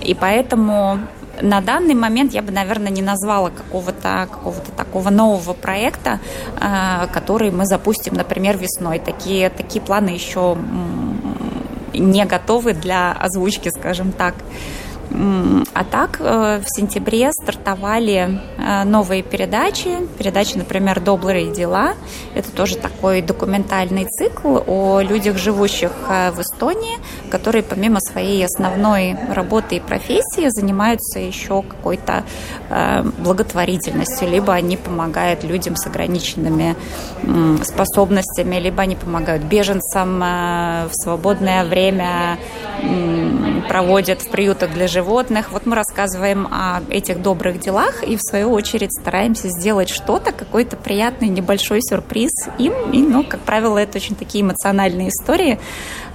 [0.00, 1.00] и поэтому
[1.40, 6.20] на данный момент я бы, наверное, не назвала какого-то какого такого нового проекта,
[7.12, 8.98] который мы запустим, например, весной.
[8.98, 10.56] Такие, такие планы еще
[11.94, 14.34] не готовы для озвучки, скажем так.
[15.14, 19.98] А так э, в сентябре стартовали э, новые передачи.
[20.18, 21.94] Передача, например, «Добрые дела».
[22.34, 26.96] Это тоже такой документальный цикл о людях, живущих э, в Эстонии,
[27.30, 32.24] которые помимо своей основной работы и профессии занимаются еще какой-то
[33.18, 34.28] благотворительностью.
[34.28, 36.74] Либо они помогают людям с ограниченными
[37.62, 42.38] способностями, либо они помогают беженцам в свободное время
[43.62, 45.52] проводят в приютах для животных.
[45.52, 50.76] Вот мы рассказываем о этих добрых делах и, в свою очередь, стараемся сделать что-то, какой-то
[50.76, 52.72] приятный небольшой сюрприз им.
[52.92, 55.58] И, ну, как правило, это очень такие эмоциональные истории,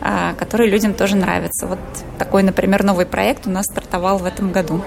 [0.02, 1.68] а, которые людям тоже нравятся.
[1.68, 1.80] Вот
[2.18, 4.82] такой, например, новый проект у нас стартовал в этом году.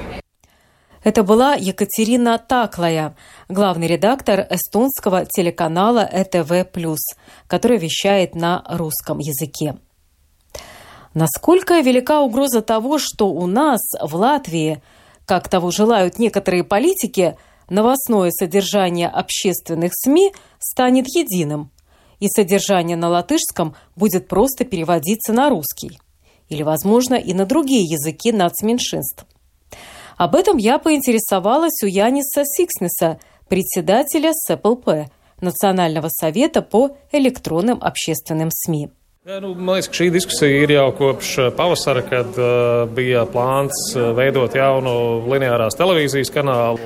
[1.02, 3.14] Это была Екатерина Таклая,
[3.48, 6.66] главный редактор эстонского телеканала ЭТВ+,
[7.46, 9.76] который вещает на русском языке.
[11.14, 14.80] Насколько велика угроза того, что у нас, в Латвии,
[15.26, 17.36] как того желают некоторые политики,
[17.68, 21.70] новостное содержание общественных СМИ станет единым,
[22.20, 25.98] и содержание на латышском будет просто переводиться на русский
[26.48, 29.24] или, возможно, и на другие языки нацменьшинств.
[30.16, 33.18] Об этом я поинтересовалась у Яниса Сикснеса,
[33.48, 38.90] председателя СПЛП, Национального совета по электронным общественным СМИ.
[39.28, 43.90] Jā, nu, man liekas, ka šī diskusija ir jau kopš pavasara, kad uh, bija plāns
[44.16, 44.94] veidot jaunu
[45.28, 46.80] lineārās televīzijas kanālu.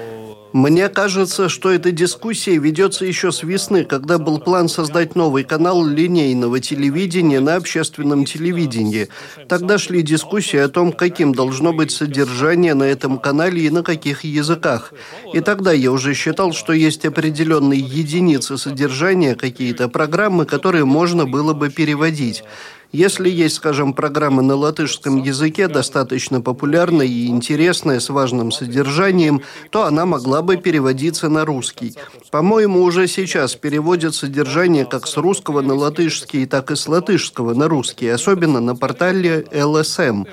[0.54, 5.84] Мне кажется, что эта дискуссия ведется еще с весны, когда был план создать новый канал
[5.84, 9.08] линейного телевидения на общественном телевидении.
[9.48, 14.22] Тогда шли дискуссии о том, каким должно быть содержание на этом канале и на каких
[14.22, 14.92] языках.
[15.32, 21.52] И тогда я уже считал, что есть определенные единицы содержания, какие-то программы, которые можно было
[21.52, 22.44] бы переводить.
[22.94, 29.82] Если есть, скажем, программа на латышском языке, достаточно популярная и интересная, с важным содержанием, то
[29.82, 31.96] она могла бы переводиться на русский.
[32.30, 37.66] По-моему, уже сейчас переводят содержание как с русского на латышский, так и с латышского на
[37.66, 40.26] русский, особенно на портале ЛСМ.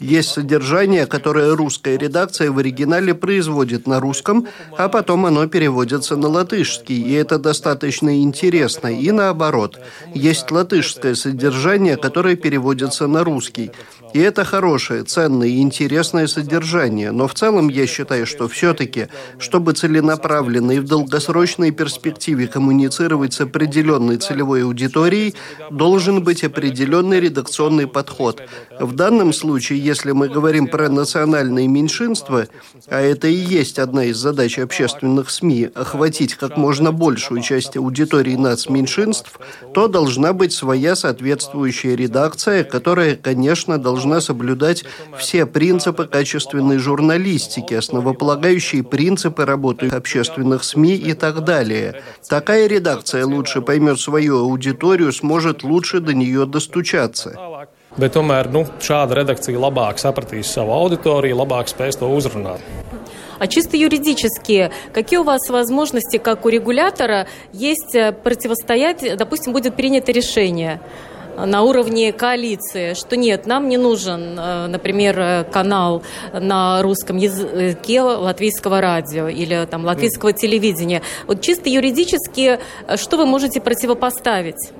[0.00, 6.26] Есть содержание, которое русская редакция в оригинале производит на русском, а потом оно переводится на
[6.26, 8.88] латышский, и это достаточно интересно.
[8.88, 9.78] И наоборот,
[10.14, 13.70] есть латышское содержание, содержание, которое переводится на русский.
[14.12, 17.12] И это хорошее, ценное и интересное содержание.
[17.12, 23.40] Но в целом я считаю, что все-таки, чтобы целенаправленно и в долгосрочной перспективе коммуницировать с
[23.40, 25.34] определенной целевой аудиторией,
[25.70, 28.42] должен быть определенный редакционный подход.
[28.78, 32.46] В данном случае, если мы говорим про национальные меньшинства,
[32.88, 38.36] а это и есть одна из задач общественных СМИ, охватить как можно большую часть аудитории
[38.36, 39.40] нацменьшинств,
[39.72, 44.84] то должна быть своя соответствующая редакция, которая, конечно, должна должна соблюдать
[45.16, 52.02] все принципы качественной журналистики, основополагающие принципы работы общественных СМИ и так далее.
[52.28, 57.38] Такая редакция лучше поймет свою аудиторию, сможет лучше до нее достучаться.
[57.92, 62.64] Bet tomēr nu, šāda redakcija labāk sapratīs savu auditoriju, labāk spēs to uzrunāt.
[63.38, 69.76] А чисто юридически, какие у вас возможности, как у регулятора, есть э, противостоять, допустим, будет
[69.76, 70.80] принято решение?
[71.36, 78.80] На уровне коалиции, что нет, нам не нужен, э, например, канал на русском языке латвийского
[78.80, 81.02] радио или там латвийского телевидения.
[81.26, 84.72] Вот чисто юридически, э, что вы можете противопоставить?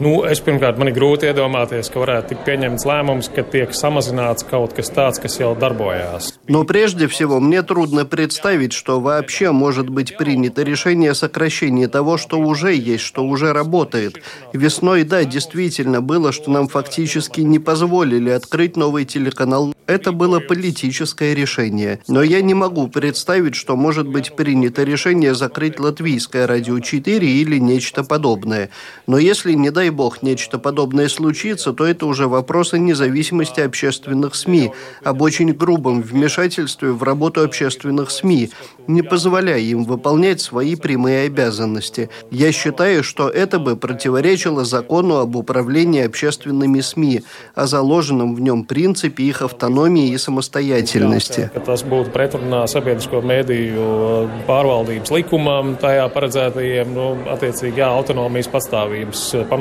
[0.00, 4.46] Nu, es pirmkārt, man ir grūti iedomāties, ka varētu tikt pieņemts lēmums, ka tiek samazināts
[4.48, 6.30] kaut kas tāds, kas jau darbojās.
[6.48, 12.16] Но прежде всего, мне трудно представить, что вообще может быть принято решение о сокращении того,
[12.16, 14.22] что уже есть, что уже работает.
[14.54, 19.74] Весной, да, действительно было, что нам фактически не позволили открыть новый телеканал.
[19.86, 22.00] Это было политическое решение.
[22.08, 27.58] Но я не могу представить, что может быть принято решение закрыть латвийское радио 4 или
[27.58, 28.70] нечто подобное.
[29.06, 34.72] Но если, не дай бог, нечто подобное случится, то это уже вопросы независимости общественных СМИ,
[35.04, 38.50] об очень грубом вмешательстве в работу общественных СМИ,
[38.86, 42.10] не позволяя им выполнять свои прямые обязанности.
[42.30, 47.22] Я считаю, что это бы противоречило закону об управлении общественными СМИ,
[47.54, 51.50] о заложенном в нем принципе их автономии и самостоятельности.
[51.66, 52.10] Tas būtu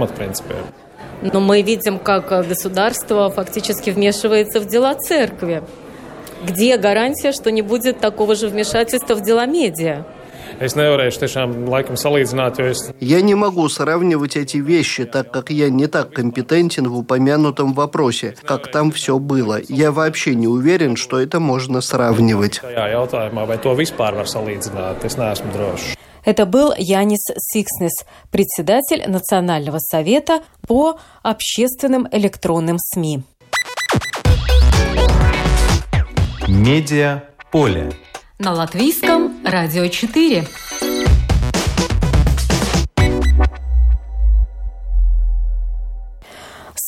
[0.09, 0.55] pamatprincipiem принципе.
[1.21, 5.63] Но мы видим, как государство фактически вмешивается в дела церкви.
[6.43, 10.05] Где гарантия, что не будет такого же вмешательства в дела медиа?
[12.99, 18.35] Я не могу сравнивать эти вещи, так как я не так компетентен в упомянутом вопросе,
[18.43, 19.59] как там все было.
[19.67, 22.61] Я вообще не уверен, что это можно сравнивать.
[26.25, 33.23] Это был Янис Сикснес, председатель Национального совета по общественным электронным СМИ.
[36.47, 37.91] Медиа поле.
[38.37, 40.45] На латвийском радио 4.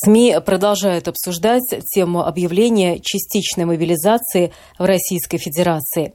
[0.04, 1.62] СМИ продолжают обсуждать
[1.94, 6.14] тему объявления частичной мобилизации в Российской Федерации.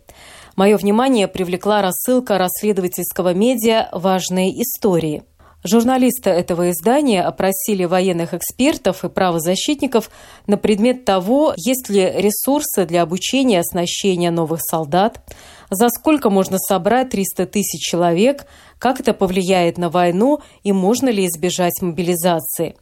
[0.57, 5.21] Мое внимание привлекла рассылка расследовательского медиа «Важные истории».
[5.63, 10.09] Журналисты этого издания опросили военных экспертов и правозащитников
[10.47, 15.21] на предмет того, есть ли ресурсы для обучения и оснащения новых солдат,
[15.69, 18.47] за сколько можно собрать 300 тысяч человек,
[18.79, 22.75] как это повлияет на войну и можно ли избежать мобилизации.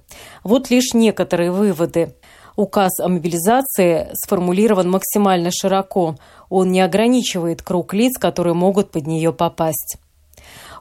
[0.46, 2.16] Вот лишь некоторые выводы.
[2.56, 6.16] Указ о мобилизации сформулирован максимально широко.
[6.50, 9.98] Он не ограничивает круг лиц, которые могут под нее попасть.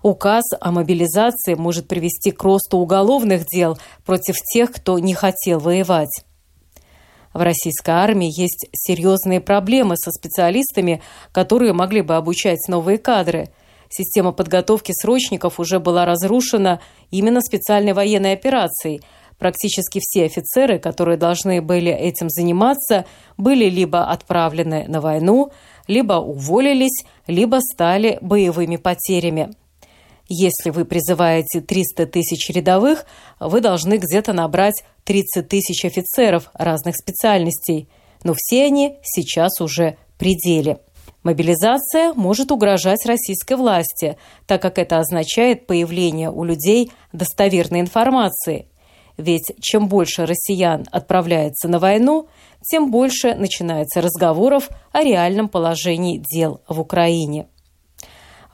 [0.03, 6.25] Указ о мобилизации может привести к росту уголовных дел против тех, кто не хотел воевать.
[7.33, 11.03] В российской армии есть серьезные проблемы со специалистами,
[11.33, 13.49] которые могли бы обучать новые кадры.
[13.89, 19.03] Система подготовки срочников уже была разрушена именно специальной военной операцией.
[19.45, 23.05] Практически все офицеры, которые должны были этим заниматься,
[23.37, 25.51] были либо отправлены на войну,
[25.87, 29.51] либо уволились, либо стали боевыми потерями.
[30.31, 33.05] Если вы призываете 300 тысяч рядовых,
[33.39, 37.91] вы должны где-то набрать 30 тысяч офицеров разных специальностей,
[38.23, 40.79] но все они сейчас уже пределе.
[41.23, 44.17] Мобилизация может угрожать российской власти,
[44.47, 48.69] так как это означает появление у людей достоверной информации.
[49.17, 52.29] Ведь чем больше россиян отправляется на войну,
[52.63, 57.47] тем больше начинается разговоров о реальном положении дел в Украине.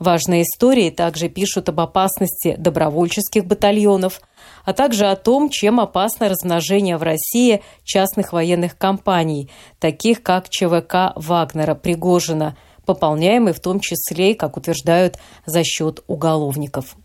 [0.01, 4.19] Важные истории также пишут об опасности добровольческих батальонов,
[4.65, 11.13] а также о том, чем опасно размножение в России частных военных компаний, таких как ЧВК
[11.15, 12.57] Вагнера Пригожина,
[12.87, 16.95] пополняемый в том числе, как утверждают, за счет уголовников.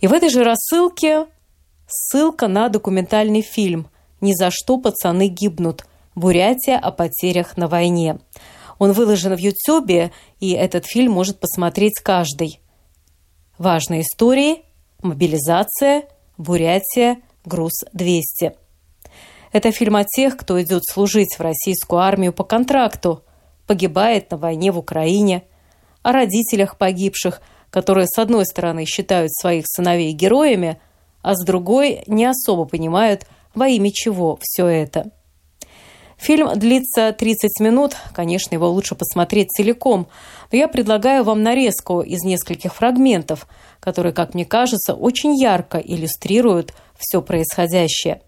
[0.00, 1.26] И в этой же рассылке
[1.92, 3.88] ссылка на документальный фильм
[4.20, 5.86] «Ни за что пацаны гибнут.
[6.14, 8.18] Бурятия о потерях на войне».
[8.78, 12.60] Он выложен в Ютубе, и этот фильм может посмотреть каждый.
[13.58, 14.64] Важные истории,
[15.02, 16.04] мобилизация,
[16.38, 18.56] Бурятия, груз-200.
[19.52, 23.22] Это фильм о тех, кто идет служить в российскую армию по контракту,
[23.66, 25.44] погибает на войне в Украине,
[26.02, 27.40] о родителях погибших,
[27.70, 30.80] которые с одной стороны считают своих сыновей героями,
[31.22, 35.12] а с другой не особо понимают, во имя чего все это.
[36.22, 40.06] Фильм длится 30 минут, конечно, его лучше посмотреть целиком,
[40.52, 43.48] но я предлагаю вам нарезку из нескольких фрагментов,
[43.80, 48.22] которые, как мне кажется, очень ярко иллюстрируют все происходящее.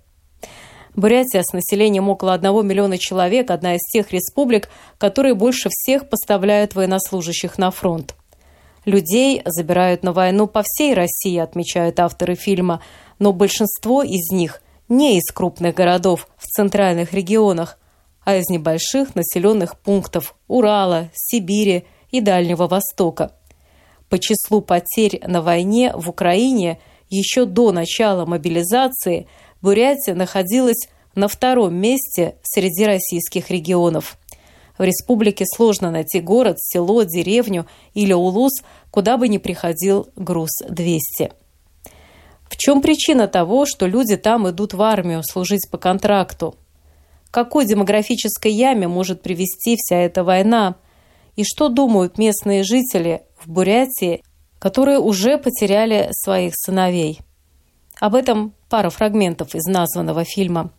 [0.96, 4.68] Бурятия с населением около 1 миллиона человек– одна из тех республик,
[4.98, 8.16] которые больше всех поставляют военнослужащих на фронт.
[8.84, 12.82] Людей забирают на войну по всей России, отмечают авторы фильма,
[13.18, 17.78] но большинство из них не из крупных городов в центральных регионах,
[18.24, 23.32] а из небольших населенных пунктов Урала, Сибири и Дальнего Востока.
[24.08, 26.78] По числу потерь на войне в Украине
[27.08, 29.28] еще до начала мобилизации
[29.62, 34.18] Бурятия находилась на втором месте среди российских регионов.
[34.78, 41.32] В республике сложно найти город, село, деревню или улус, куда бы ни приходил груз 200.
[42.48, 46.56] В чем причина того, что люди там идут в армию служить по контракту?
[47.34, 50.76] какой демографической яме может привести вся эта война,
[51.34, 54.22] и что думают местные жители в Бурятии,
[54.60, 57.18] которые уже потеряли своих сыновей.
[57.98, 60.70] Об этом пара фрагментов из названного фильма.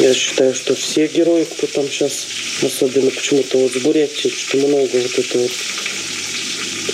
[0.00, 2.26] Я считаю, что все герои, кто там сейчас,
[2.62, 5.50] особенно почему-то вот с Бурятии, что много вот это вот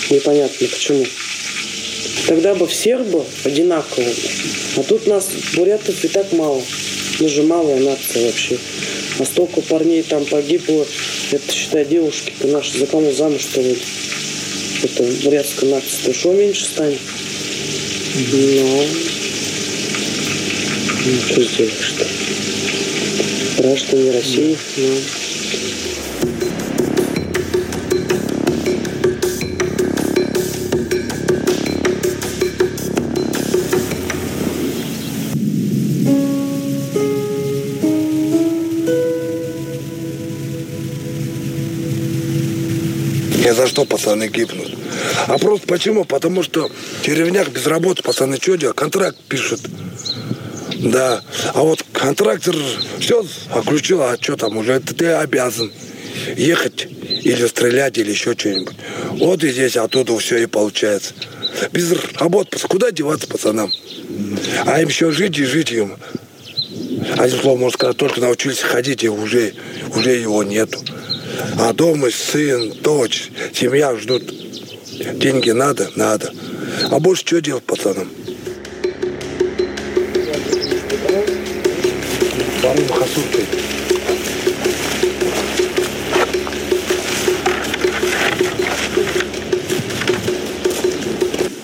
[0.09, 1.05] непонятно почему.
[2.27, 4.09] Тогда бы всех бы одинаково.
[4.77, 6.63] А тут нас, бурятов, и так мало.
[7.19, 8.57] Мы же малая нация вообще.
[9.19, 10.87] А столько парней там погибло.
[11.31, 13.77] Это, считай, девушки-то наши за кому замуж что ли?
[14.81, 16.13] Это бурятская нация.
[16.13, 16.99] Что меньше станет?
[18.31, 18.85] Но...
[21.05, 22.22] Ну, что сделаешь-то?
[23.63, 24.83] Граждане России, но...
[43.53, 44.77] за что пацаны гибнут.
[45.27, 46.03] А просто почему?
[46.03, 46.69] Потому что
[47.01, 48.77] в деревнях без работы пацаны что делают?
[48.77, 49.61] Контракт пишут.
[50.79, 51.21] Да.
[51.53, 52.53] А вот контрактор
[52.99, 54.77] все включил, а что там уже?
[54.81, 55.71] Ты обязан
[56.35, 56.85] ехать
[57.23, 58.75] или стрелять, или еще что-нибудь.
[59.11, 61.13] Вот и здесь оттуда все и получается.
[61.71, 62.59] без работы.
[62.67, 63.71] Куда деваться пацанам?
[64.65, 65.95] А им еще жить и жить им.
[67.17, 69.53] Один слово можно сказать, только научились ходить, и уже,
[69.95, 70.79] уже его нету.
[71.57, 74.23] А дома сын, дочь, семья ждут.
[75.19, 75.89] Деньги надо?
[75.95, 76.33] Надо.
[76.91, 78.09] А больше что делать пацанам?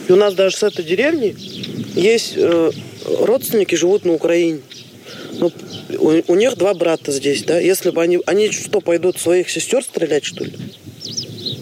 [0.07, 1.35] И у нас даже с этой деревни
[1.95, 2.71] есть э,
[3.21, 4.59] родственники, живут на Украине.
[5.33, 5.53] Ну,
[5.99, 7.57] у, у них два брата здесь, да?
[7.59, 10.51] Если бы они, они что, пойдут своих сестер стрелять, что ли?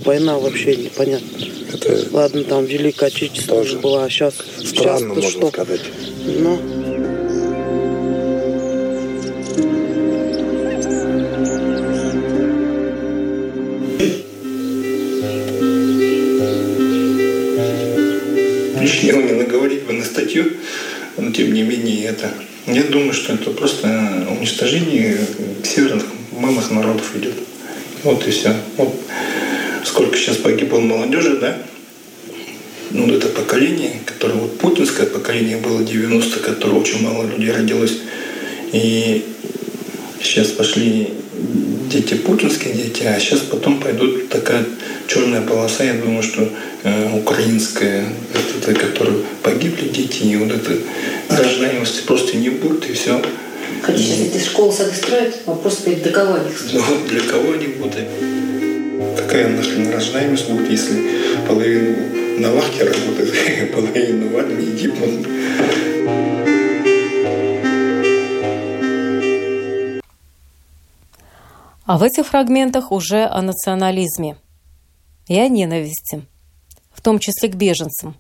[0.04, 1.28] Война вообще непонятно.
[1.74, 4.34] Это Ладно, там Великая Отечественная была, а сейчас...
[4.64, 5.50] странно, можно что?
[5.50, 5.82] сказать.
[6.26, 6.60] Ну,
[18.98, 20.46] лишнего не наговорить бы на статью,
[21.18, 22.32] но тем не менее это.
[22.66, 25.18] Я думаю, что это просто уничтожение
[25.64, 27.34] северных малых народов идет.
[28.04, 28.54] Вот и все.
[28.78, 28.96] Вот
[29.86, 31.58] сколько сейчас погибло молодежи, да?
[32.92, 38.00] Ну, это поколение, которое вот путинское поколение было 90 которое очень мало людей родилось.
[38.72, 39.26] И
[40.22, 41.14] сейчас пошли
[41.90, 44.66] дети путинские дети, а сейчас потом пойдут такая
[45.08, 46.50] черная полоса, я думаю, что
[46.84, 50.72] э, украинская, вот это, которую погибли дети, и вот это
[51.30, 53.22] рождаемости просто не будет, и все.
[53.82, 57.08] Хотя сейчас эти школы сады строят, вопрос стоит, для кого они их Ну, строят.
[57.08, 57.96] для кого они будут?
[59.18, 60.96] Какая нахрен рождаемость будет, если
[61.48, 61.96] половину
[62.40, 65.28] на вахте работает, половину в армии гибнут?
[71.88, 74.36] А в этих фрагментах уже о национализме
[75.30, 76.26] и о ненависти,
[76.94, 78.18] в том числе к беженцам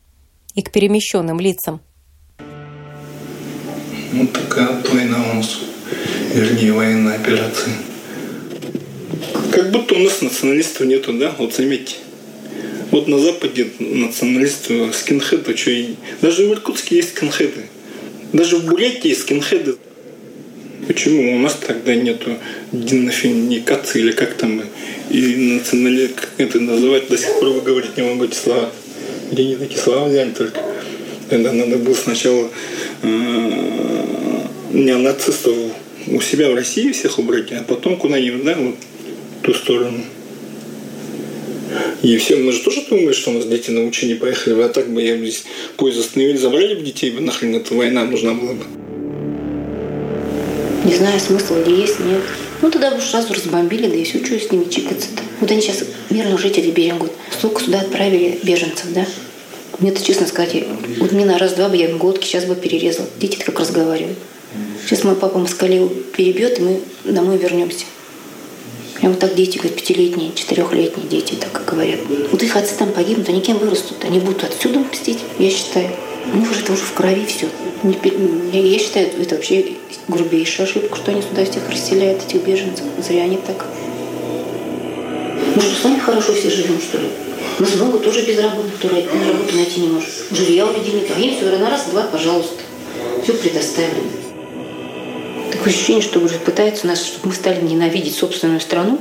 [0.55, 1.81] и к перемещенным лицам.
[4.13, 5.59] Вот такая вот война у нас,
[6.33, 7.73] вернее, военная операция.
[9.51, 11.35] Как будто у нас националистов нету, да?
[11.37, 11.97] Вот заметьте.
[12.91, 15.95] Вот на Западе националисты, скинхеды, что и...
[16.21, 17.65] Даже в Иркутске есть скинхеды.
[18.31, 19.75] Даже в Бурятии есть скинхеды.
[20.87, 22.37] Почему у нас тогда нету
[22.71, 24.63] денофиникации или как там
[25.09, 26.07] и национали...
[26.07, 28.69] как это называть, до сих пор вы говорить не могу эти слова.
[29.31, 30.61] Где не такие слова взяли только.
[31.29, 32.49] Тогда надо было сначала
[33.03, 35.55] э, неонацистов
[36.07, 38.75] у себя в России всех убрать, а потом куда-нибудь, да, вот
[39.43, 39.99] ту сторону.
[42.01, 44.89] И все, мы же тоже думали, что у нас дети на учение поехали, а так
[44.89, 45.43] бы я здесь
[45.75, 48.86] поезд остановили, забрали бы детей, бы нахрен эта война нужна была бы.
[50.87, 52.21] Не знаю, смысл ли есть, нет.
[52.61, 55.21] Ну, тогда бы сразу разбомбили, да и все, что с ними чикаться-то.
[55.41, 59.05] Вот они сейчас мирных жителей берем, говорят, столько сюда отправили беженцев, да?
[59.79, 60.55] Мне-то, честно сказать,
[60.99, 63.05] вот мне на раз-два бы я глотки сейчас бы перерезал.
[63.19, 64.17] Дети-то как разговаривают.
[64.85, 67.83] Сейчас мой папа москалил перебьет, и мы домой вернемся.
[68.95, 71.99] Прям так дети, говорят, пятилетние, четырехлетние дети, так говорят.
[72.31, 73.97] Вот их отцы там погибнут, они кем вырастут?
[74.05, 75.89] Они будут отсюда мстить, я считаю.
[76.33, 77.47] У них уже это уже в крови все.
[78.51, 79.73] Я, считаю, это вообще
[80.07, 82.85] грубейшая ошибка, что они сюда всех расселяют, этих беженцев.
[82.97, 83.65] Зря они так.
[85.55, 87.07] Мы же сами хорошо все живем, что ли?
[87.59, 90.09] У нас много тоже безработных, которые на работу найти не может.
[90.31, 91.07] Жилья у людей нет.
[91.15, 92.61] А им все на раз, два, пожалуйста.
[93.23, 94.09] Все предоставлено.
[95.51, 98.99] Такое ощущение, что уже пытаются нас, чтобы мы стали ненавидеть собственную страну.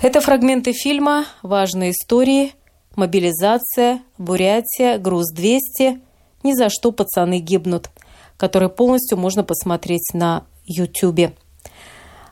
[0.00, 2.52] Это фрагменты фильма «Важные истории»,
[2.94, 6.00] «Мобилизация», «Бурятия», «Груз-200»,
[6.44, 7.90] «Ни за что пацаны гибнут»,
[8.36, 11.32] который полностью можно посмотреть на YouTube.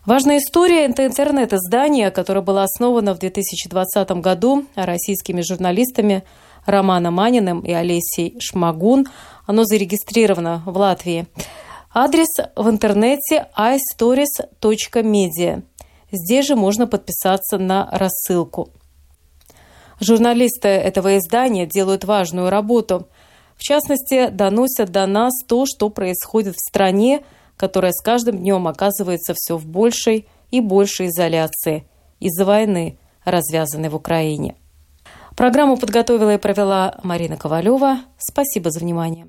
[0.05, 6.23] «Важная история»– это интернет-издание, которое было основано в 2020 году российскими журналистами
[6.67, 9.09] Романом Маниным и Олесей Шмагун.
[9.45, 11.27] Оно зарегистрировано в Латвии.
[11.93, 15.65] Адрес в интернете istories.media.
[16.11, 18.71] Здесь же можно подписаться на рассылку.
[20.01, 23.09] Журналисты этого издания делают важную работу.
[23.57, 27.23] В частности, доносят до нас то, что происходит в стране,
[27.57, 31.89] которая с каждым днем оказывается все в большей и большей изоляции
[32.21, 34.55] из-за войны, развязанной в Украине.
[35.35, 38.01] Программу подготовила и провела Марина Ковалева.
[38.19, 39.29] Спасибо за внимание.